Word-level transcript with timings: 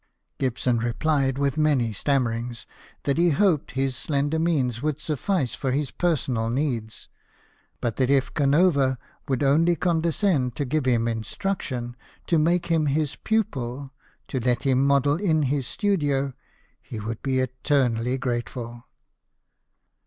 Gibson 0.39 0.79
replied, 0.79 1.37
with 1.37 1.59
many 1.59 1.93
stammerings, 1.93 2.65
that 3.03 3.19
he 3.19 3.29
hoped 3.29 3.73
his 3.77 3.95
slender 3.95 4.39
means 4.39 4.81
would 4.81 4.99
suffice 4.99 5.53
for 5.53 5.71
his 5.71 5.91
personal 5.91 6.49
needs, 6.49 7.07
but 7.81 7.97
that 7.97 8.09
if 8.09 8.33
Canova 8.33 8.97
would 9.27 9.43
only 9.43 9.75
condescend 9.75 10.55
to 10.55 10.65
give 10.65 10.85
him 10.87 11.07
instruction, 11.07 11.95
to 12.25 12.39
make 12.39 12.65
him 12.65 12.87
his 12.87 13.15
pupil, 13.15 13.91
to 14.27 14.39
let 14.39 14.63
him 14.63 14.83
model 14.83 15.17
in 15.17 15.43
his 15.43 15.67
studio, 15.67 16.33
he 16.81 16.99
would 16.99 17.21
be 17.21 17.37
eternally 17.37 18.17
grateful. 18.17 18.85